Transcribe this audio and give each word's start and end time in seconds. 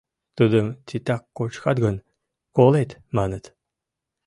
Тудым 0.37 0.67
титак 0.87 1.23
кочкат 1.37 1.77
гын, 1.85 1.95
колет, 2.55 2.91
маныт. 3.15 3.45